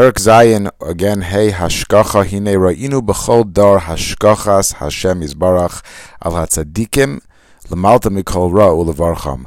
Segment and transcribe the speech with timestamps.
[0.00, 1.20] Perak Zayin again.
[1.20, 5.82] Hey hashkacha hine ra'inu b'chol dar hashkachas Hashem Yisbarach
[6.22, 7.20] al hatzadikim
[7.68, 9.44] l'malta mikol ra ulevarcham.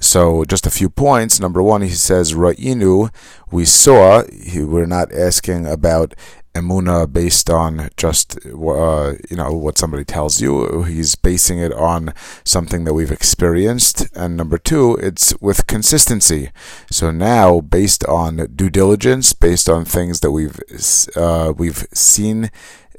[0.00, 1.38] So just a few points.
[1.40, 3.10] Number one, he says ra'inu.
[3.50, 4.22] We saw.
[4.54, 6.14] We're not asking about
[6.54, 10.82] emuna based on just uh, you know what somebody tells you.
[10.84, 12.12] He's basing it on
[12.44, 14.08] something that we've experienced.
[14.14, 16.50] And number two, it's with consistency.
[16.90, 20.60] So now, based on due diligence, based on things that we've
[21.16, 22.50] uh, we've seen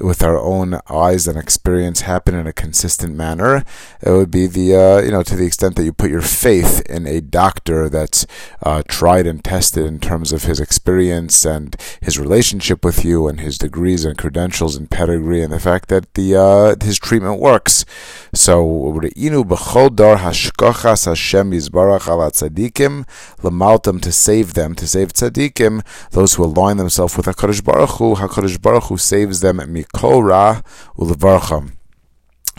[0.03, 3.63] with our own eyes and experience happen in a consistent manner.
[4.01, 6.81] It would be the uh, you know to the extent that you put your faith
[6.89, 8.25] in a doctor that's
[8.61, 13.39] uh, tried and tested in terms of his experience and his relationship with you and
[13.39, 17.85] his degrees and credentials and pedigree and the fact that the uh, his treatment works.
[18.33, 23.07] So re'inu b'chol dar hashkochas Hashem yizbarach ala tzadikim
[23.41, 28.15] l'maltam to save them to save tzadikim those who align themselves with Hakadosh Baruch Hu.
[28.15, 29.59] Hakadosh Baruch Hu saves them
[30.01, 30.61] ra
[30.95, 31.71] ulevarcham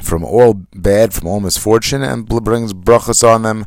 [0.04, 3.66] from all bad, from all misfortune, and brings brachas on them.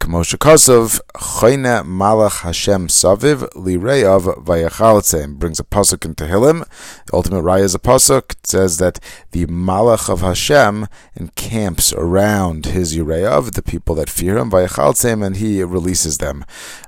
[0.00, 6.60] Kmoshe Kosov, Chayne Malach Hashem Saviv, Lireyav Vayachaltze, brings a pasuk in Tehillim.
[7.06, 8.32] The ultimate raya is a pasuk.
[8.32, 9.00] It says that
[9.32, 15.36] the Malach of Hashem encamps around his Yireyav, the people that fear him, Vayachaltze, and
[15.36, 16.44] he releases them.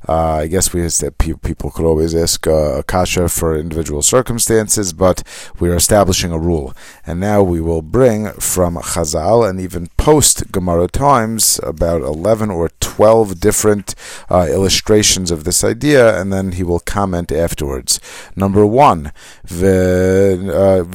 [0.08, 5.22] Uh, I guess we that people could always ask uh, kasha for individual circumstances, but
[5.60, 6.74] we are establishing a rule.
[7.06, 12.70] And now we will bring from Chazal and even post Gemara times about 11 or
[12.80, 13.94] 12 different
[14.30, 18.00] uh, illustrations of this idea, and then he will comment afterwards.
[18.34, 19.12] Number one,
[19.46, 20.86] Ubetainis,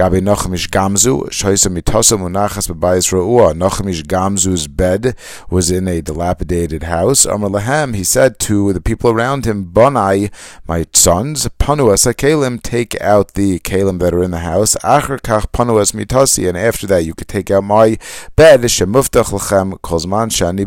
[0.00, 3.52] Gabi Nachum Ish Gamzu, Shoisa Mitosa Munachas Babayis Ra'ua.
[3.52, 5.14] Nachum Ish Gamzu's bed
[5.50, 7.26] was in a dilapidated house.
[7.26, 10.30] Amr Lahem, he said to the people around him, Bonai,
[10.66, 14.74] my sons, Panu as Kalim, take out the Kalim that are in the house.
[14.76, 17.49] Acher Kach Panu as Mitasi, and after that you could take
[19.30, 20.64] Lachem, Kozman Shani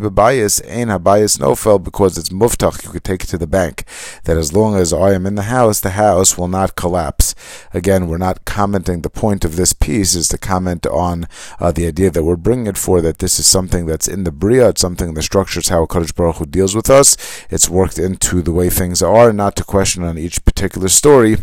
[1.38, 3.84] Nofel, because it's Muftach, you could take it to the bank.
[4.24, 7.34] That as long as I am in the house, the house will not collapse.
[7.72, 11.26] Again, we're not commenting the point of this piece is to comment on
[11.58, 14.32] uh, the idea that we're bringing it for that this is something that's in the
[14.32, 17.16] Bria, it's something in the structures how Kadosh Baruch Hu deals with us.
[17.50, 21.36] It's worked into the way things are, not to question on each particular story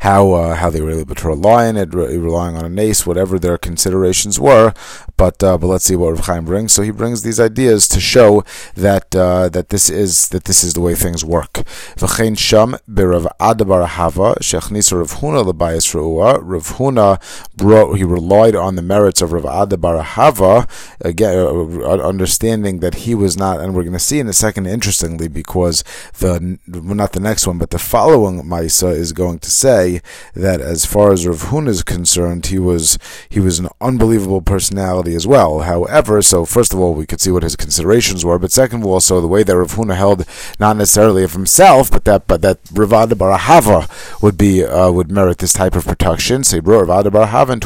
[0.00, 3.06] how uh, how they were able to rely on it, re- relying on a nace,
[3.06, 4.72] whatever their considerations were.
[5.16, 6.72] But uh, but let's see what Rav Chaim brings.
[6.72, 10.74] So he brings these ideas to show that uh, that this is that this is
[10.74, 11.54] the way things work.
[11.96, 16.38] V'chein sham berav adabar hava shechnisa Rav Huna lebayis re'ua.
[16.42, 17.20] Rav Huna
[17.56, 20.66] brought he relied on the merits of Rav adabar hava
[21.00, 24.66] again, uh, understanding that he was not, and we're going to see in a second.
[24.66, 25.84] Interestingly, because
[26.18, 30.00] the not the next one, but the following Maisa is going to say
[30.34, 32.98] that as far as Rav Huna is concerned, he was
[33.28, 35.60] he was an unbelievable personality as well.
[35.60, 38.86] However, so first of all, we could see what his considerations were, but second of
[38.86, 40.24] all, so the way that Rav Huna held
[40.58, 43.88] not necessarily of himself, but that but that Ravada Barahava
[44.22, 46.42] would be uh, would merit this type of protection.
[46.62, 47.58] Brought Ravada Barahava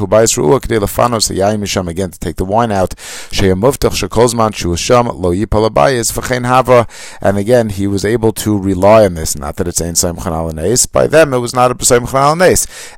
[1.63, 2.91] Misham again to take the wine out.
[2.91, 5.33] Sheyamuvtach Shekolzman Shuasham Lo
[6.43, 6.87] Hava,
[7.21, 9.37] and again he was able to rely on this.
[9.37, 11.75] Not that it's Ein Saim Chanal By them, it was not a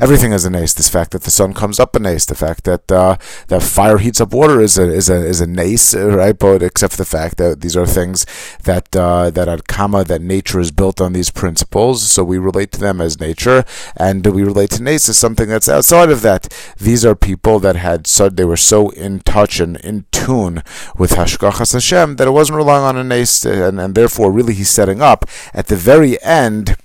[0.00, 0.72] Everything is an ace.
[0.72, 2.24] This fact that the sun comes up an ace.
[2.24, 3.16] The fact that uh,
[3.48, 6.38] that fire heats up water is a is a is a nace, right?
[6.38, 8.26] But except for the fact that these are things
[8.64, 12.02] that uh, that are kama that nature is built on these principles.
[12.02, 13.64] So we relate to them as nature,
[13.96, 16.48] and we relate to nace as something that's outside of that.
[16.78, 20.62] These are people that had so they were so in touch and in tune
[20.96, 24.70] with Hashkachas Hashem that it wasn't relying on a nace, and, and therefore really he's
[24.70, 26.76] setting up at the very end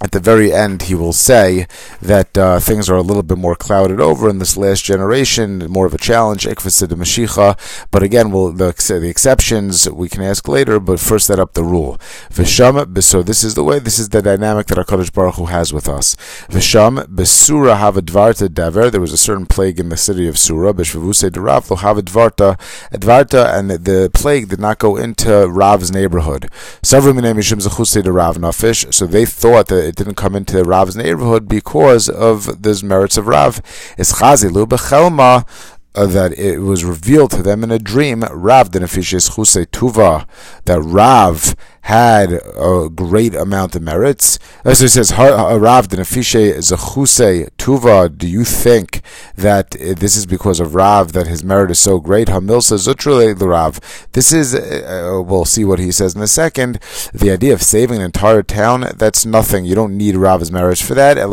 [0.00, 1.66] at the very end, he will say
[2.00, 5.86] that uh, things are a little bit more clouded over in this last generation, more
[5.86, 6.46] of a challenge.
[6.46, 11.64] But again, we'll, the, the exceptions we can ask later, but first set up the
[11.64, 11.98] rule.
[12.30, 15.88] So this is the way, this is the dynamic that HaKadosh Baruch Hu has with
[15.88, 16.14] us.
[16.48, 17.74] Besura
[18.54, 21.76] dever, there was a certain plague in the city of Surah, bishvavuse de Rav, lo
[21.76, 22.56] havadvarta,
[22.92, 26.48] advarta, and the, plague did not go into Rav's neighborhood.
[26.82, 27.00] So
[29.06, 33.60] they thought that it didn't come into Rav's neighborhood because of the merits of Rav.
[33.96, 35.46] Is chazilu bechelma
[36.06, 40.26] that it was revealed to them in a dream, Rav Denefishes Chuse Tuva,
[40.64, 44.38] that Rav had a great amount of merits.
[44.62, 49.00] As it says, Rav Denefishe Zechuse Tuva, do you think
[49.36, 52.28] that this is because of Rav that his merit is so great?
[52.28, 53.80] Hamilsa Zutrule Rav.
[54.12, 56.78] This is, uh, we'll see what he says in a second.
[57.14, 59.64] The idea of saving an entire town, that's nothing.
[59.64, 61.16] You don't need Rav's merits for that.
[61.16, 61.28] Uh,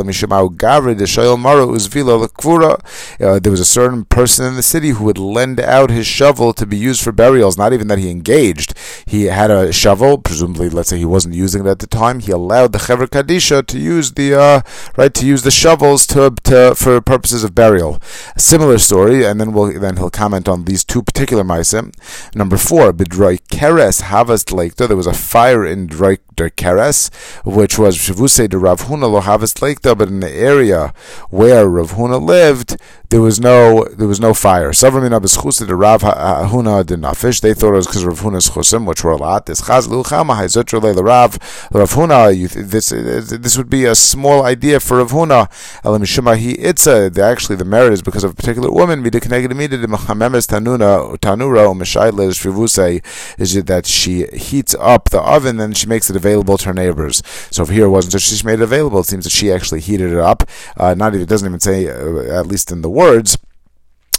[3.40, 6.66] there was a certain person in the city who would lend out his shovel to
[6.66, 8.74] be used for burials, not even that he engaged.
[9.06, 12.22] He had a shovel, presumably, let's say he wasn't using it at the time.
[12.22, 14.62] He allowed the Chevra Kadisha to use the uh,
[14.96, 18.00] right to use the shovels to, to for purposes of burial.
[18.34, 21.94] A similar story, and then we'll then he'll comment on these two particular ma'asim.
[22.34, 24.88] Number four, bidroi keres havas lekta.
[24.88, 29.54] There was a fire in droi keres, which was shavuse de Rav Huna lo havas
[29.56, 30.94] lekta, but in the area
[31.30, 32.78] where Rav Huna lived,
[33.10, 34.72] there was no there was no fire.
[34.72, 37.42] Savramina b'schusa de Rav Huna de Nafish.
[37.42, 39.46] They thought it was because Rav Huna's chusim, which were a lot.
[39.46, 41.38] This chaz luchama hayzutra le Rav
[41.72, 42.70] Rav Huna.
[42.70, 45.50] This this would be a small idea for Rav Huna.
[45.84, 47.12] Elamishima he itza.
[47.22, 49.04] Actually, the merit is because of a particular woman.
[49.04, 53.04] Midikneged midid mechamemes tanuna tanura umeshayla shvivuse
[53.38, 57.22] is that she heats up the oven and she makes it available to her neighbors.
[57.52, 59.82] So if here it wasn't that she made it available, it seems that she actually
[59.82, 60.44] heated it up.
[60.78, 63.38] Uh, not even it doesn't even say uh, at least in the words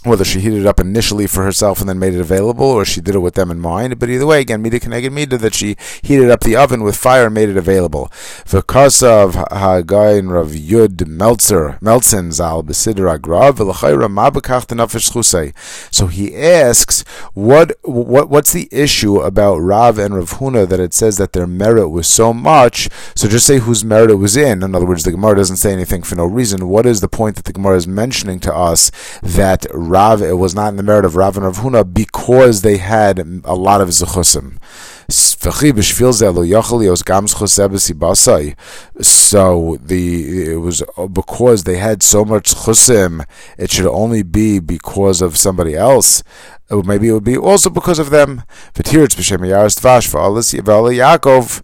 [0.07, 3.01] whether she heated it up initially for herself and then made it available, or she
[3.01, 3.99] did it with them in mind.
[3.99, 7.27] But either way, again, Mida Keneged Mida, that she heated up the oven with fire
[7.27, 8.11] and made it available.
[9.47, 13.59] Hagayin Rav Yud Meltzer, Meltzen Zal B'Sidra Grav,
[15.91, 17.05] So he asks,
[17.35, 21.47] what, what, what's the issue about Rav and Rav Huna that it says that their
[21.47, 22.89] merit was so much?
[23.15, 24.63] So just say whose merit it was in.
[24.63, 26.69] In other words, the Gemara doesn't say anything for no reason.
[26.69, 28.91] What is the point that the Gemara is mentioning to us
[29.23, 32.77] that Rav, it was not in the merit of Rav and Rav Huna because they
[32.77, 34.59] had a lot of zechusim.
[35.09, 35.51] So
[39.81, 40.05] the
[40.53, 43.25] it was uh, because they had so much chusim,
[43.57, 46.23] it should only be because of somebody else.
[46.69, 48.43] Or maybe it would be also because of them.
[50.97, 51.63] Yaakov.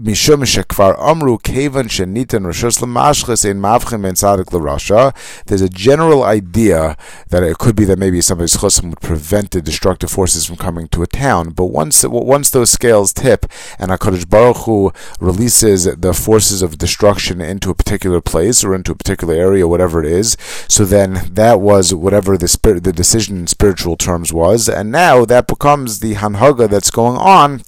[0.00, 5.12] Mishum shekvar amru kevan shenitan rishus lemashches in mavchim and tzadik l'rasha.
[5.44, 6.96] There's a general idea
[7.28, 10.88] that it could be that maybe somebody's chosim would prevent the destructive forces from coming
[10.88, 11.50] to a town.
[11.50, 13.44] But once once those scales tip
[13.78, 18.92] and Hakadosh Baruch Hu releases the forces of destruction into a particular place or into
[18.92, 20.34] a particular area, whatever it is,
[20.66, 25.26] so then that was whatever the spirit, the decision in spiritual terms was, and now
[25.26, 27.60] that becomes the hanhaga that's going on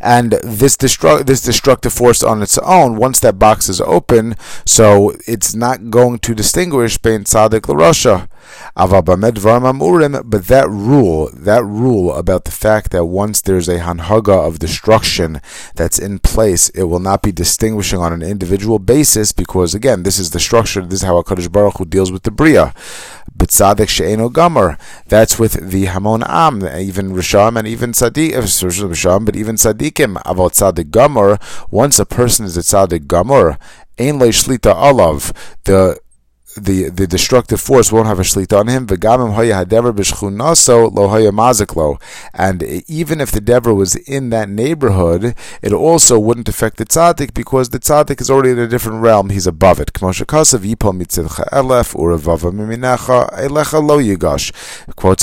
[0.00, 5.54] and this this destructive force on its own, once that box is open, so it's
[5.54, 8.28] not going to distinguish between tzaddik l'rasha.
[8.74, 15.40] But that rule, that rule about the fact that once there's a hanhaga of destruction
[15.74, 20.18] that's in place, it will not be distinguishing on an individual basis because again, this
[20.18, 20.82] is the structure.
[20.82, 22.74] This is how Hakadosh Baruch Hu deals with the bria.
[23.34, 24.78] But tzaddik she'eno gamar.
[25.06, 30.20] That's with the Hamon Am, even Risham and even uh, Risham, but even Tzaddikim.
[30.24, 31.40] About tzaddik gamar,
[31.70, 33.58] once a person is a tzaddik gamar,
[33.98, 35.32] ein le shlita alav,
[35.64, 35.98] the
[36.64, 38.86] the the destructive force won't have a shlita on him.
[41.10, 42.00] Haya maziklo.
[42.34, 47.34] And even if the dever was in that neighborhood, it also wouldn't affect the tzaddik
[47.34, 49.30] because the tzaddik is already in a different realm.
[49.30, 49.92] He's above it.
[49.92, 50.56] Quotes a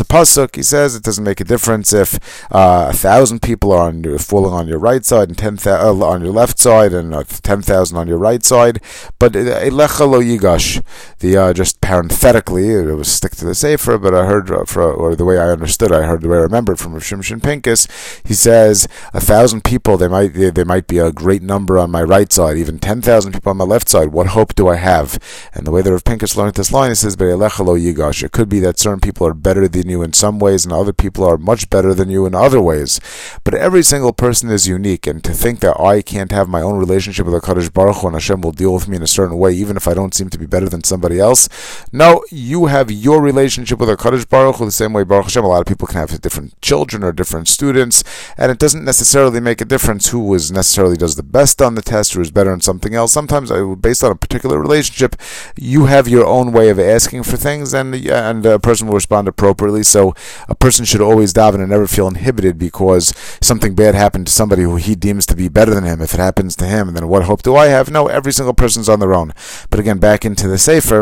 [0.05, 0.55] pasuk.
[0.55, 2.19] He says it doesn't make a difference if
[2.51, 6.05] uh, a thousand people are on, falling on your right side and ten thousand uh,
[6.05, 8.81] on your left side and uh, ten thousand on your right side,
[9.19, 10.81] but uh, elecha lo yigash
[11.19, 14.83] the uh, just parenthetically, it was stick to the sefer, but I heard uh, for,
[14.83, 17.87] or the way I understood, I heard the way I remembered from Shimshon Pincus.
[18.23, 21.91] He says a thousand people, they might they, they might be a great number on
[21.91, 24.09] my right side, even ten thousand people on my left side.
[24.09, 25.17] What hope do I have?
[25.53, 28.23] And the way that Rav Pincus learned this line, he says, yigash.
[28.23, 30.93] It could be that certain people are better than you in some ways, and other
[30.93, 32.99] people are much better than you in other ways.
[33.43, 36.77] But every single person is unique, and to think that I can't have my own
[36.77, 39.53] relationship with Hakadosh Baruch Hu and Hashem will deal with me in a certain way,
[39.53, 41.49] even if I don't seem to be better than somebody somebody else.
[41.91, 45.43] No, you have your relationship with Hakadosh Baruch Hu the same way Baruch Hashem.
[45.43, 48.03] A lot of people can have different children or different students,
[48.37, 51.81] and it doesn't necessarily make a difference who is necessarily does the best on the
[51.81, 53.13] test or is better in something else.
[53.13, 55.15] Sometimes, based on a particular relationship,
[55.55, 59.27] you have your own way of asking for things, and and a person will respond
[59.27, 59.83] appropriately.
[59.83, 60.13] So
[60.49, 64.63] a person should always daven and never feel inhibited because something bad happened to somebody
[64.63, 66.01] who he deems to be better than him.
[66.01, 67.89] If it happens to him, then what hope do I have?
[67.89, 69.33] No, every single person's on their own.
[69.69, 70.96] But again, back into the sefer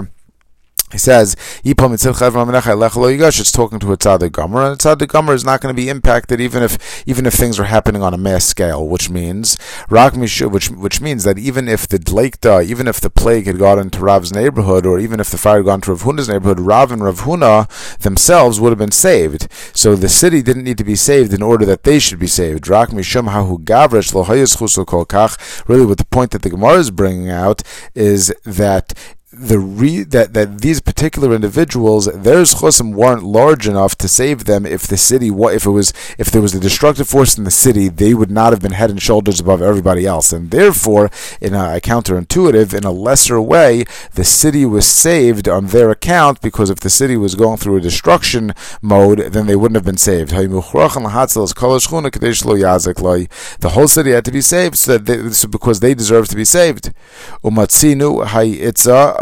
[0.92, 1.76] he says, it's
[3.52, 6.40] talking to a tzaddik gomer, and a tzaddik gomer is not going to be impacted
[6.40, 9.58] even if even if things are happening on a mass scale, which means
[9.90, 14.00] which which means that even if the dleikta, even if the plague had got into
[14.00, 17.04] Rav's neighborhood, or even if the fire had gone to Rav Huna's neighborhood, Rav and
[17.04, 19.48] Rav Huna themselves would have been saved.
[19.74, 22.70] So the city didn't need to be saved in order that they should be saved.
[22.70, 22.86] Really,
[25.86, 27.64] what the point that the Gemara is bringing out
[27.96, 28.94] is that
[29.38, 34.66] the re- that that these particular individuals their chosim weren't large enough to save them
[34.66, 37.90] if the city if it was if there was a destructive force in the city
[37.90, 40.32] they would not have been head and shoulders above everybody else.
[40.32, 41.10] And therefore
[41.42, 46.42] in a, a counterintuitive in a lesser way the city was saved on their account
[46.42, 49.98] because if the city was going through a destruction mode then they wouldn't have been
[49.98, 50.32] saved.
[50.32, 50.42] The
[53.74, 56.94] whole city had to be saved so, they, so because they deserve to be saved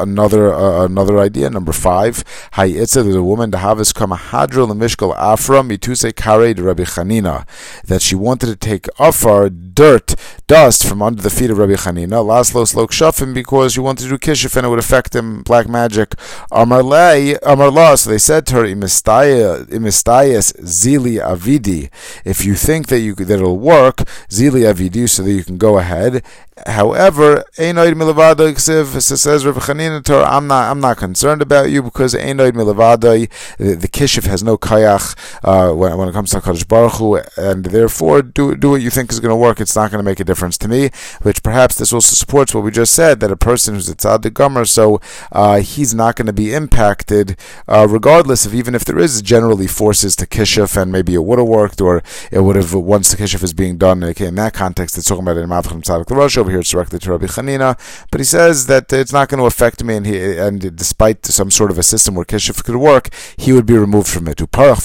[0.04, 1.50] another uh, another idea.
[1.50, 6.62] Number five, Hayitza, there's a woman, the Havis Kama Hadril Mishkal Afra Mituse Kare de
[6.62, 7.48] Rabbi Chanina,
[7.86, 10.16] that she wanted to take afar, dirt,
[10.48, 14.10] dust from under the feet of Rabbi Chanina, Laslo Slok Shafim, because she wanted to
[14.10, 16.12] do Kishif and it would affect him, black magic.
[16.52, 21.90] Amarlei, Amarla, so they said to her, Imistayas Zili Avidi,
[22.26, 23.98] if you think that you that it'll work,
[24.30, 26.24] Zili Avidi, so that you can go ahead.
[26.68, 32.14] However, Einoid Milavada says Rabbi Chanina, Torah, I'm not I'm not concerned about you because
[32.14, 36.68] Einoid Milavadai, the, the Kishif has no kayach uh, when, when it comes to Hakadosh
[36.68, 39.60] Baruch Hu, and therefore do do what you think is going to work.
[39.60, 40.92] It's not going to make a difference to me.
[41.24, 44.34] Which perhaps this also supports what we just said that a person who's a tzaddik
[44.34, 47.36] gomer, so uh, he's not going to be impacted,
[47.68, 51.40] uh, regardless of even if there is generally forces to Kishif and maybe it would
[51.40, 54.04] have worked or it would have once the Kishif is being done.
[54.04, 56.43] In that context, it's talking about in Mavchim Tzaddik Larosh.
[56.44, 57.80] Over here, it's directly to Rabbi Chanina,
[58.12, 61.50] but he says that it's not going to affect me, and he, and despite some
[61.50, 63.08] sort of a system where kishuf could work,
[63.38, 64.42] he would be removed from it.
[64.42, 64.84] It seems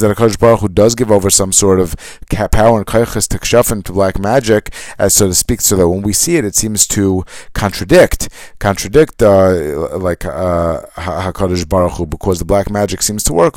[0.00, 1.94] that a Hakadosh Baruch Hu does give over some sort of
[2.50, 6.00] power and kaiches to kshafim to black magic, as so to speak, so that when
[6.00, 12.46] we see it, it seems to contradict contradict uh, like uh, Hakadosh Baruch because the
[12.46, 13.54] black magic seems to work.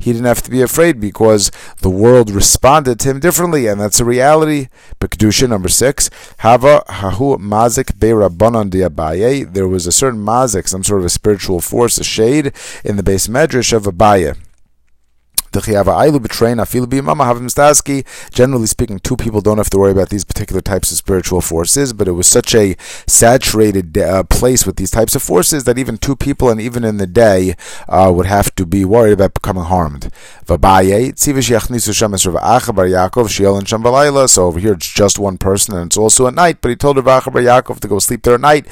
[0.00, 4.00] He didn't have to be afraid because the world responded to him differently, and that's
[4.00, 4.68] a reality.
[5.00, 6.10] Bekdusha number six.
[6.38, 9.52] Hava hahu mazik be'rabbanon diabaye.
[9.52, 12.52] There was a certain mazik, some sort of a spiritual force, a shade
[12.84, 14.36] in the base medrash of Abaye.
[18.32, 21.92] Generally speaking, two people don't have to worry about these particular types of spiritual forces,
[21.92, 22.76] but it was such a
[23.06, 26.98] saturated uh, place with these types of forces that even two people, and even in
[26.98, 27.54] the day,
[27.88, 30.10] uh, would have to be worried about becoming harmed.
[30.46, 30.54] So
[34.46, 37.24] over here it's just one person, and it's also at night, but he told Rav
[37.24, 38.66] Yaakov to go sleep there at night,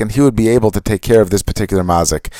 [0.00, 2.30] and he would be able to take care of this particular mazik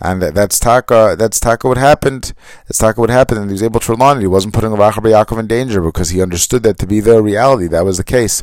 [0.00, 1.16] and that's taka.
[1.18, 1.68] That's taka.
[1.68, 2.32] What happened?
[2.66, 3.00] That's taka.
[3.00, 4.20] What happened, and he was able to rely on it.
[4.20, 7.66] He wasn't putting Rav Yaakov in danger because he understood that to be their reality.
[7.66, 8.42] That was the case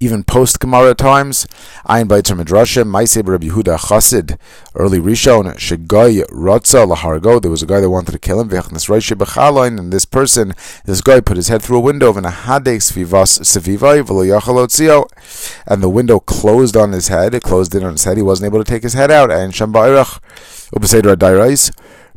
[0.00, 1.46] even post Gemara times.
[1.88, 4.38] Ayin Baitzer Midrashim, Maiseb Rabbi Yehuda Chassid,
[4.74, 7.40] early Rishon, Shegoy Rotza Lahargo.
[7.40, 8.48] There was a guy that wanted to kill him.
[8.48, 12.12] Vechnes Roishe Bechaloin, and this person, this guy, put his head through a window
[15.66, 17.34] and the window closed on his head.
[17.34, 18.16] It closed in on his head.
[18.16, 19.30] He wasn't able to take his head out.
[19.30, 20.20] And Shambairach
[20.72, 21.70] Ubeseder Adairais.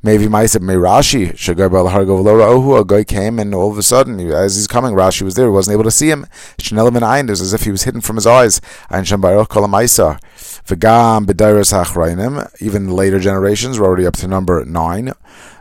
[0.03, 2.79] Maybe Maisa may Rashi Shagar Bal Balhargov Ohu.
[2.79, 5.47] A guy came and all of a sudden, as he's coming, Rashi was there.
[5.47, 6.27] He wasn't able to see him.
[6.59, 7.23] Shnel ben Ayin.
[7.23, 8.59] It was as if he was hidden from his eyes.
[8.91, 10.19] Ayin Shambayroch Kol Maisa.
[10.67, 12.61] V'gam b'dairas.
[12.61, 15.09] Even later generations, we're already up to number nine.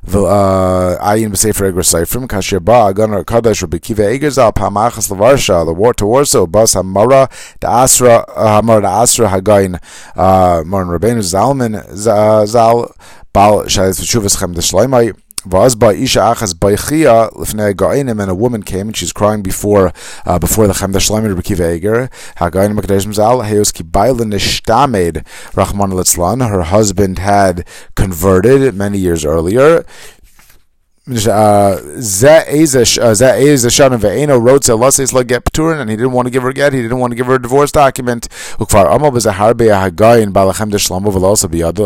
[0.07, 2.29] Uh, Ayin b'sefer Eger Seifrim.
[2.29, 5.65] Kasher ba agan kadosh Rabbi Kiva Eger zal pamachas levarsha.
[5.65, 6.47] The war to Warsaw.
[6.47, 9.81] Bas hamara da asra hamara da asra hagayin.
[10.15, 12.95] Uh, Moran Rabbeinu Zalman zal
[13.37, 13.69] And
[18.31, 19.93] a woman came and she's crying before
[20.25, 22.09] uh, before the Chem Deshleimai Rebbe Kiva Eger.
[22.37, 26.49] Haga'inim Mekadesh Mzal Heos Kibayla Nishtamed Rachman Litzlan.
[26.49, 29.85] Her husband had converted many years earlier.
[31.09, 31.79] Uh, uh,
[35.81, 36.73] and he didn't want to give her a get.
[36.73, 38.27] He didn't want to give her a divorce document.
[38.27, 38.67] A.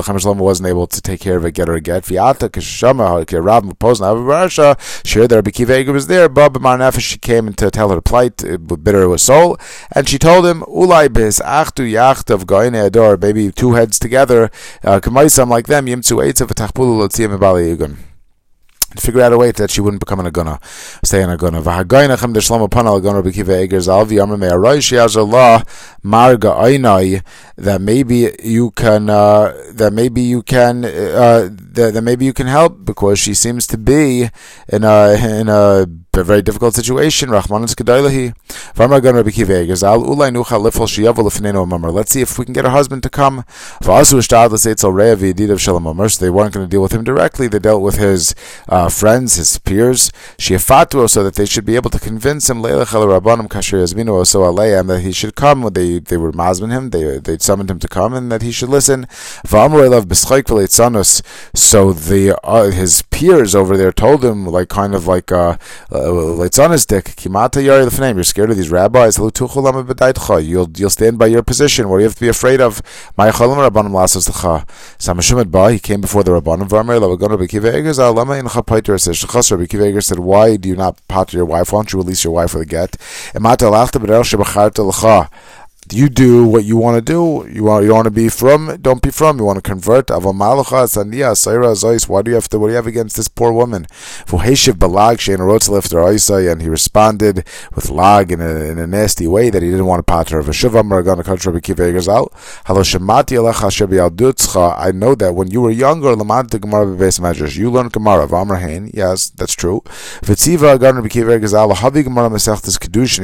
[0.00, 2.04] Lechem wasn't able to take care of it, get her a get.
[2.04, 4.78] Viata Kishama Rav Mupozna Avarasha.
[5.06, 5.28] Sure,
[5.92, 6.30] was there.
[6.30, 9.58] Bob Marnefesh she came to tell her plight, uh, bitter was soul,
[9.92, 14.50] and she told him Ulai Bis Achtu Yacht of Ador, baby, two heads together.
[14.82, 14.98] Uh,
[15.50, 18.09] like them Yimtzu Eitzav Tachpulu Lotziyam Bali Yugun.
[18.96, 20.62] Figure out a way that she wouldn't become an aguna,
[21.04, 21.62] stay an aguna.
[21.62, 24.80] V'hagaynachem de shlomo panal aguna Rabbi Kiva Eger zalvi yamar me aroy
[25.16, 25.64] Allah
[26.04, 27.22] marga aynai
[27.56, 32.46] that maybe you can uh, that maybe you can uh, that, that maybe you can
[32.46, 34.28] help because she seems to be
[34.68, 35.86] in a in a
[36.18, 37.30] a very difficult situation.
[37.30, 37.48] Let's
[42.12, 43.44] see if we can get her husband to come.
[43.82, 43.92] So
[46.20, 47.48] they weren't going to deal with him directly.
[47.48, 48.34] They dealt with his
[48.68, 52.88] uh, friends, his peers, so that they should be able to convince him that
[55.02, 55.70] he should come.
[55.72, 56.90] They they were masmin him.
[56.90, 59.06] They they summoned him to come and that he should listen.
[61.54, 65.56] So the uh, his peers over there told him like kind of like uh,
[66.00, 67.24] uh it's on his dick.
[67.24, 69.18] You're scared of these rabbis.
[69.18, 69.30] You'll
[70.76, 71.88] you'll stand by your position.
[71.88, 72.80] What do you have to be afraid of?
[73.16, 73.22] He
[75.78, 76.70] came before the rabbanim.
[80.02, 81.72] Said, Why do you not pater your wife?
[81.72, 82.96] Why don't you release your wife with a get?
[85.92, 87.48] You do what you want to do.
[87.50, 88.78] You want you want to be from.
[88.80, 89.38] Don't be from.
[89.38, 90.06] You want to convert.
[90.06, 92.08] Avamalucha sandia saira zois.
[92.08, 92.60] Why do you have to?
[92.60, 93.88] What do you have against this poor woman?
[94.32, 94.40] And
[96.62, 97.44] he responded
[97.74, 100.48] with lag in a, in a nasty way that he didn't want to pater of
[100.48, 100.52] I
[104.92, 106.16] know that when you were younger, you
[107.70, 108.90] learned Gemara of Amrahain.
[108.94, 109.82] Yes, that's true.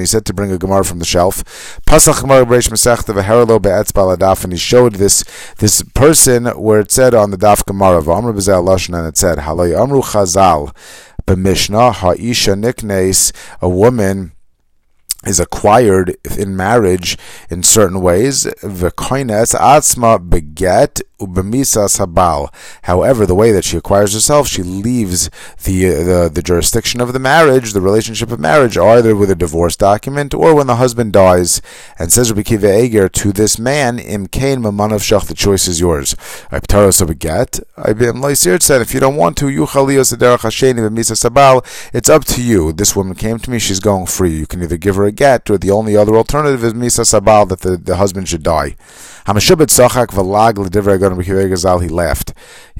[0.00, 1.44] He said to bring a Gemara from the shelf.
[1.86, 5.24] Pasach Gemara Reish Masechta v'Herelo be'etz baladaf, and he showed this
[5.58, 9.40] this person where it said on the daf Gemara v'Amr b'Zel Lashon, and it said
[9.40, 10.74] Halay Amru Chazal
[11.26, 14.32] b'Mishnah Ha'isha Niknes, a woman
[15.26, 17.18] is acquired in marriage
[17.50, 18.44] in certain ways.
[18.62, 22.52] V'koines atzma beget ubemisas habal.
[22.82, 25.30] However, the way that she acquires herself, she leaves
[25.64, 29.76] the, the the jurisdiction of the marriage, the relationship of marriage, either with a divorce
[29.76, 31.62] document or when the husband dies.
[31.98, 35.80] And says Rabbi Kiva Eger to this man, Im kain mamanav shach, the choice is
[35.80, 36.14] yours.
[36.50, 37.60] Iptaros beget.
[37.78, 41.64] Ibim Laisir said, if you don't want to, yuchalios aderach hasheni bemisas habal.
[41.94, 42.72] It's up to you.
[42.72, 44.34] This woman came to me; she's going free.
[44.36, 47.48] You can either give her a get, or the only other alternative is misas habal
[47.48, 48.76] that the, the husband should die.
[49.26, 50.54] Hamashubet Sochak Valag
[51.78, 52.32] he left.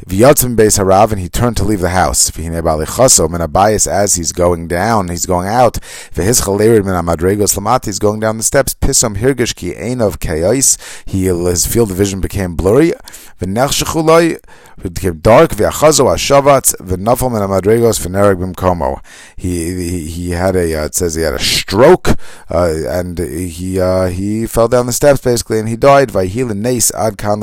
[0.05, 2.31] V'yotzim Beis Harav, and he turned to leave the house.
[2.31, 5.75] V'hine Balichosom, and Abayas, as he's going down, he's going out.
[6.15, 6.47] V'his
[6.85, 8.75] Min Amadregos Lamati, he's going down the steps.
[8.75, 12.93] Pisom Hirgish Ki of Kayos, he, his field of vision became blurry.
[13.41, 14.39] V'nech
[14.85, 15.53] it became dark.
[15.53, 19.03] V'achazo Hashavatz, v'nafal Min Amadregos, v'nereg Bimkomo.
[19.35, 22.11] He, he, he had a, uh, it says he had a stroke,
[22.51, 26.11] uh, and he, uh, he fell down the steps basically, and he died.
[26.11, 27.43] V'hi Tehillah Nace Ad Kan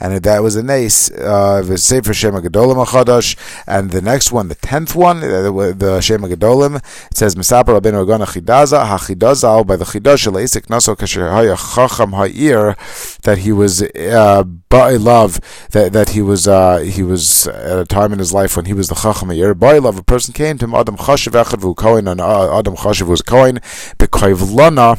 [0.00, 3.36] and that was a Nace, uh, Sefer Shema Gedolim Achadash,
[3.66, 6.76] and the next one, the tenth one, the, Shema Gedolim,
[7.10, 12.12] it says Mesaper Rabbeinu Agana Chidaza, HaChidazal, by the Chidash Esek Naso Kasher Haya Chacham
[12.12, 12.76] Ha'ir,
[13.24, 18.12] that he was, uh, love, that, that he was, uh, he was at a time
[18.12, 20.74] in his life when he was the Chacham Ha'ir, love, a person came to him,
[20.74, 23.56] Adam Chashav Echad Vu Kohen, and uh, Adam Chashav was Kohen,
[23.98, 24.96] Bekoiv Lana,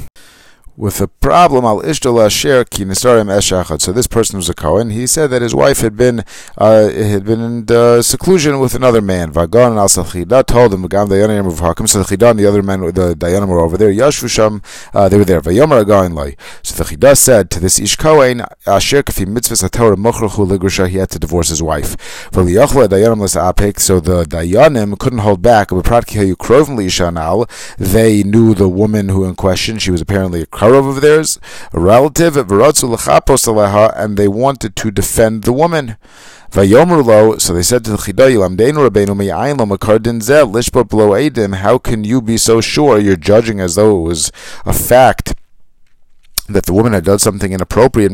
[0.78, 2.86] with a problem al ishtala share ki.
[2.94, 4.90] So this person was a Kohen.
[4.92, 6.24] He said that his wife had been
[6.58, 9.32] uh, had been in uh, seclusion with another man.
[9.32, 11.88] Vagon al Salchida told him Dayanim of Hakim.
[11.88, 13.92] So the Chidah and the other men, the Dayanim were over there.
[13.92, 15.42] Yashvusham, uh, they were there.
[15.42, 15.82] Vayomer.
[16.64, 20.88] So the Chidah said to this Ish Kohen, Asher kafi mitzvahs haTorah mochrachu ligrusha.
[20.88, 21.98] He had to divorce his wife.
[22.32, 23.80] V'liyachla Dayanim apik.
[23.80, 25.70] So the Dayanim couldn't hold back.
[27.78, 29.78] They knew the woman who in question.
[29.78, 31.40] She was apparently a Karov of theirs,
[31.74, 35.98] a relative, and they wanted to defend the woman.
[36.54, 37.98] So they said to the
[40.46, 43.00] lishbot how can you be so sure?
[43.00, 44.32] You're judging as though it was
[44.64, 45.34] a fact
[46.48, 48.12] that the woman had done something inappropriate,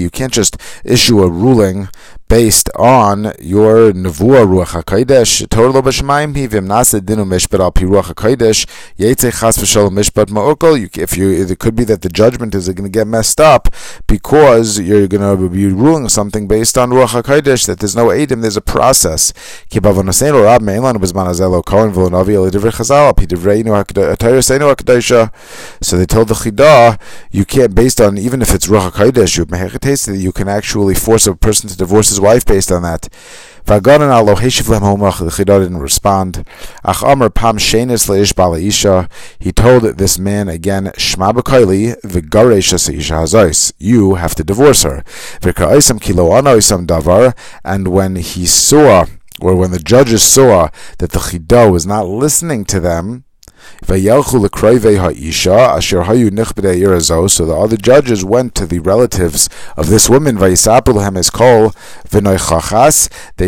[0.00, 1.88] you can't just issue a ruling
[2.32, 5.46] based on your nevuah ruach hakodesh.
[5.50, 8.64] Torah lo dinu mishpat al pi ruach hakodesh
[8.96, 10.96] chas v'shalom mishpat.
[10.96, 13.68] If you, it could be that the judgment is going to get messed up
[14.06, 18.40] because you're going to be ruling something based on ruach hakodesh that there's no edim,
[18.40, 19.34] there's a process.
[19.70, 25.30] Rab b'zman azelo kohen divrei chazal pi ha'tayraseinu ha'kedesha.
[25.84, 26.98] So they told the chidah
[27.30, 29.44] you can't based on even if it's ruach hakodesh you
[30.18, 33.08] you can actually force a person to divorce his wife based on that.
[33.66, 36.44] Vaganan alo heshivlem homach, the Chida didn't respond.
[36.84, 39.08] Ach Amr pam shenis leish bala isha,
[39.38, 45.04] he told this man again, Shma b'koili, v'garesh isha hazais, you have to divorce her.
[45.40, 49.06] V'ka'isam kilo ana isam davar, and when he saw,
[49.40, 53.24] or when the judges saw that the Chida was not listening to them,
[57.28, 60.36] so the other judges went to the relatives of this woman.
[60.38, 60.54] They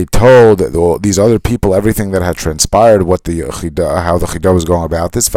[0.05, 0.59] told
[1.03, 3.41] these other people everything that had transpired, what the
[4.05, 5.29] how the chida was going about this.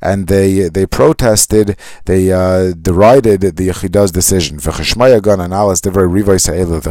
[0.00, 4.56] And they they protested, they uh, derided the chida's decision.
[4.56, 4.70] The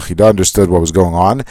[0.05, 1.43] chida understood what was going on.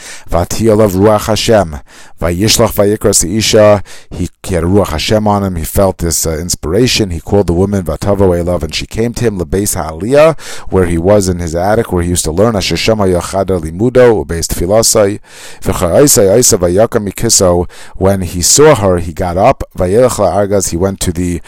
[4.11, 5.55] He he had a Ruach Hashem on him.
[5.55, 7.09] He felt this uh, inspiration.
[7.09, 10.39] He called the woman Vatavo Elav, and she came to him Lebeis Ha'aliyah,
[10.71, 14.23] where he was in his attic, where he used to learn Asher Shema Yachada Limudo,
[14.25, 15.19] Ubeis Tfilasai.
[17.95, 19.63] When he saw her, he got up.
[20.69, 21.41] He went to the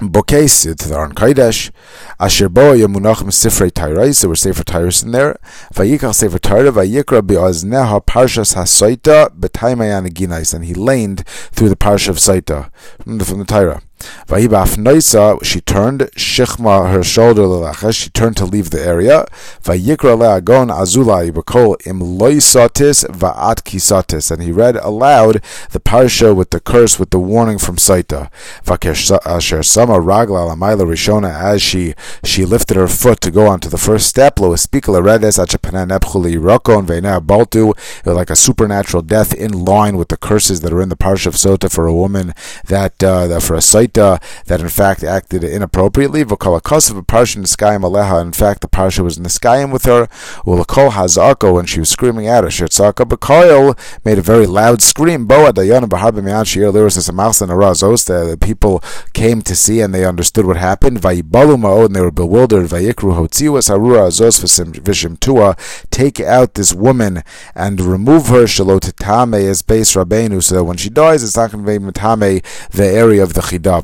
[0.00, 1.70] Bokes to the Aron Kodesh,
[2.18, 5.38] Asher Bo Yamunachim Sifrei Tairais, there were Sefer Tairais in there.
[5.72, 12.08] Vayikach Sefer Taira, Vayikra Be'ozneha Parshas HaSaita, Betaimayan Ginais, and he laned through the Parsha
[12.08, 12.72] of Saita,
[13.04, 13.82] from the, from the Torah.
[14.26, 19.26] She turned, Shichma, her shoulder lelaches, she turned to leave the area.
[19.62, 24.30] Vayikra le'agon azulai b'kol im loisatis va'at kisatis.
[24.30, 28.30] And he read aloud the parsha with the curse, with the warning from Saita.
[28.66, 33.78] Asher sama ragla lamayla rishona, as she, she lifted her foot to go onto the
[33.78, 39.64] first step, lo espikala redes achapanan epchuli rokon ve'nea baltu, like a supernatural death in
[39.64, 42.34] line with the curses that are in the parsha of Sota for a woman
[42.66, 46.24] that, uh, that for a Saita that in fact acted inappropriately.
[46.24, 48.22] V'kol akasav parsha niskayim aleha.
[48.22, 50.06] In fact, the parsha was in the niskayim with her.
[50.46, 52.44] Ulakol hazako when she was screaming out.
[52.44, 55.26] Shertzaka b'koil made a very loud scream.
[55.26, 58.04] Boa dayana b'harba mi'an sheir liris esamalsan arazos.
[58.06, 61.00] The people came to see and they understood what happened.
[61.00, 62.68] Vayibalu ma'od and they were bewildered.
[62.68, 64.42] Vayikru hotziu asarura azos
[64.80, 65.56] v'shim tua.
[65.90, 67.22] Take out this woman
[67.54, 68.44] and remove her.
[68.44, 70.42] Shalotitame as base rabenu.
[70.42, 73.40] So that when she dies, it's not going to be matame the area of the
[73.40, 73.73] chidah.
[73.74, 73.80] We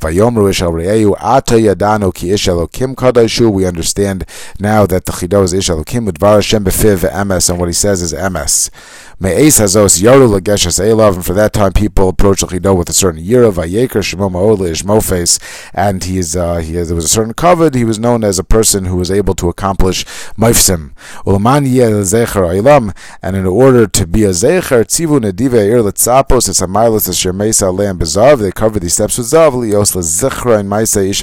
[3.65, 4.25] understand
[4.59, 8.01] now that the Chidah is Ish Elokim Udvar Hashem Befiv Emes, and what he says
[8.01, 8.69] is Emes.
[9.21, 13.21] Me'es hazos yaru legeshes elav, and for that time people approach Chido with a certain
[13.21, 15.39] of vayeker shemo ma'ole ishmofes,
[15.75, 17.75] and he is uh, he has, there was a certain covet.
[17.75, 20.05] He was known as a person who was able to accomplish
[20.39, 20.95] mifsim.
[21.23, 26.59] Ulman zecher ilam, and in order to be a zecher, tzivu nedive ir letzapos es
[26.59, 28.39] amaylos es shermesa leim bezav.
[28.39, 31.19] They cover these steps with zav lios lezechra and maisa ish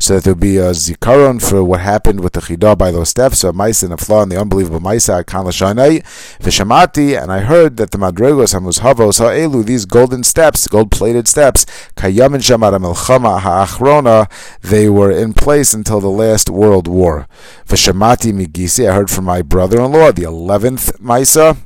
[0.00, 3.10] so that there will be a zikaron for what happened with the chidah by those
[3.10, 3.38] steps.
[3.38, 6.02] So a maisa and a flaw in the unbelievable maisa kan l'shanai
[6.40, 12.40] v'shamat and I heard that the Madregos Hamuzhavos Ha'elu, these golden steps, gold-plated steps, Kayamin
[12.40, 14.30] Shamar Melchama Ha'achrona,
[14.62, 17.28] they were in place until the last World War.
[17.66, 21.58] V'shamati Migisi, I heard from my brother-in-law, the 11th Maisa,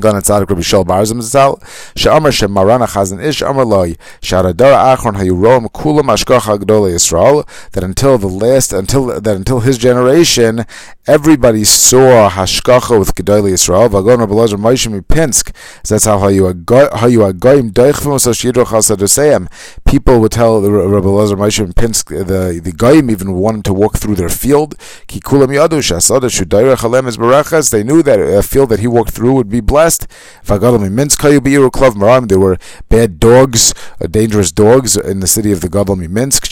[0.00, 1.60] Gan Tzadik Rabbi Shol Barzim Zal,
[1.96, 8.18] She'amar She'marana Chazan Ish Amar Loi, She'aradara Achron Hayurom Kulam Ashkocha Gdole Yisrael, that until
[8.18, 10.64] the last, until, that until his generation,
[11.06, 15.54] everybody saw Hashkacha with Gdole Yisrael, Vagon Rabbi Lazar Moshe Pinsk,
[15.88, 19.48] that's how Hayu Agoyim Deichvim So Shidro Chasadoseyam,
[19.84, 23.96] people would tell the Rabbi Lazar Moshe Pinsk, the, the Goyim even wanted to walk
[23.96, 24.74] through their field,
[25.06, 28.86] Ki Kulam Yadu Shasada Shudaira Chalem is Barachas, they knew that a field that he
[28.86, 30.06] walked through would be blessed, blessed.
[32.28, 32.56] There were
[32.88, 36.50] bad dogs, uh, dangerous dogs in the city of the Gadol Minsk.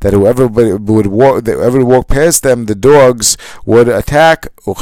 [0.00, 4.46] That whoever would walk, whoever past them, the dogs would attack.
[4.66, 4.80] But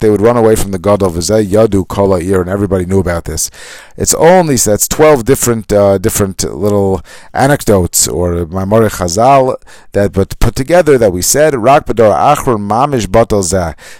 [0.00, 1.10] they would run away from the Gadol.
[1.12, 3.50] Yadu Kala and everybody knew about this.
[3.96, 7.00] It's only that's twelve different uh, different little
[7.32, 9.56] anecdotes or Mamore Chazal
[9.92, 13.10] that but put together that we said Rak Achron Mamish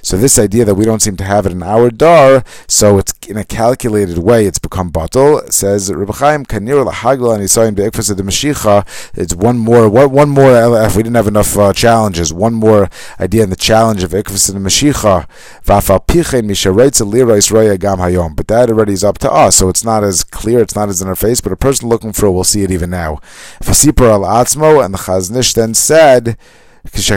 [0.03, 3.15] so this idea that we don't seem to have it in our dar, so it's
[3.29, 5.51] in a calculated way, it's become batal.
[5.53, 7.39] says Rebbe Chaim Kanir lahagla
[7.75, 9.13] be'ekfas of the Mashiach.
[9.15, 10.51] It's one more, one more.
[10.85, 14.49] If we didn't have enough uh, challenges, one more idea in the challenge of ekfas
[14.49, 15.29] of the Mashiach.
[15.65, 18.35] Vafal pichein mishareitz lira Yisrael gam hayom.
[18.35, 21.01] But that already is up to us, so it's not as clear, it's not as
[21.01, 21.41] in our face.
[21.41, 23.21] But a person looking for it will see it even now.
[23.63, 26.37] Fasipur al atzmo and the Chaznish then said
[26.85, 27.13] So this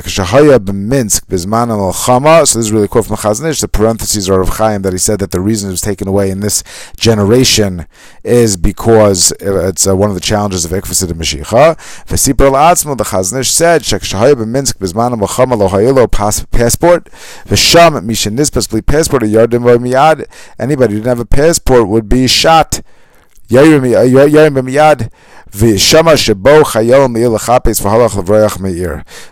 [2.56, 3.62] is really quote from Chaznish.
[3.62, 6.30] The parentheses are of Chaim that he said that the reason it was taken away
[6.30, 6.63] in this
[6.97, 7.88] generation
[8.23, 12.06] is because it's uh, one of the challenges of Ekvasid and Mashiach.
[12.06, 17.06] V'sipur al the Chaznish said Shakashahaya b'Minsk bizman al lo passport.
[17.45, 20.28] V'sham mishin nispas bli passport a yardim miyad.
[20.60, 22.82] Anybody who didn't have a passport would be shot.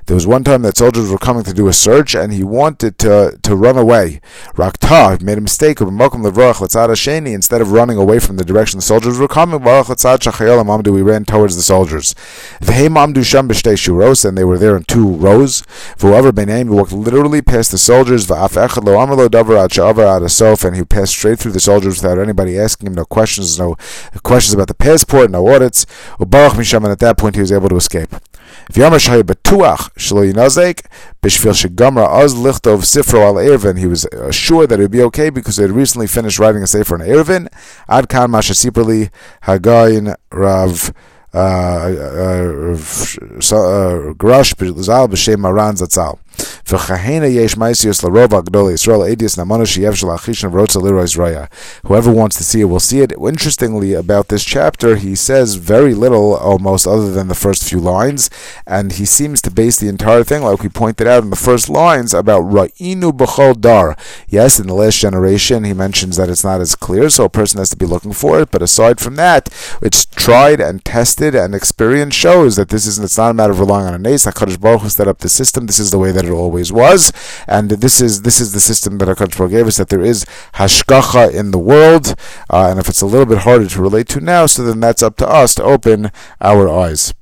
[0.05, 2.97] There was one time that soldiers were coming to do a search, and he wanted
[2.99, 4.21] to, to run away.
[4.55, 5.81] Rakta made a mistake.
[5.81, 11.55] Of instead of running away from the direction the soldiers were coming, we ran towards
[11.55, 12.15] the soldiers.
[12.61, 15.63] And they were there in two rows.
[16.01, 18.29] We walked literally past the soldiers.
[18.29, 23.75] And he passed straight through the soldiers without anybody asking him no questions, no
[24.23, 25.85] questions about the passport, no audits.
[26.19, 28.09] Ubarach Misham, and at that point he was able to escape.
[28.71, 30.85] V'yamar shahay betuach shlo yinazek
[31.21, 33.77] b'shvil shegamra az lichtov sifro al Eruvin.
[33.77, 36.67] He was sure that it would be okay because he had recently finished writing a
[36.67, 37.47] sefer on Eruvin.
[37.89, 39.09] Ad kan masha siperli
[39.43, 40.93] hagayin rav.
[41.35, 42.75] Uh, uh, uh,
[44.13, 46.19] Garash Zal b'shem Maran Zatzal.
[51.85, 53.11] Whoever wants to see it will see it.
[53.11, 58.29] Interestingly, about this chapter, he says very little, almost other than the first few lines,
[58.65, 61.69] and he seems to base the entire thing, like we pointed out in the first
[61.69, 63.95] lines, about ra'inu b'chol dar.
[64.27, 67.59] Yes, in the last generation, he mentions that it's not as clear, so a person
[67.59, 68.49] has to be looking for it.
[68.51, 69.49] But aside from that,
[69.81, 73.59] it's tried and tested, and experience shows that this is it's not a matter of
[73.59, 74.25] relying on a nace.
[74.25, 75.65] Hakadosh Baruch Hu set up the system.
[75.65, 77.11] This is the way that it always was,
[77.47, 81.33] and this is this is the system that Hakadosh gave us that there is hashgacha
[81.33, 82.15] in the world,
[82.49, 85.03] uh, and if it's a little bit harder to relate to now, so then that's
[85.03, 87.13] up to us to open our eyes.